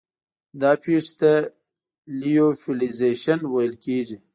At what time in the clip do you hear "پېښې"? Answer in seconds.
0.83-1.13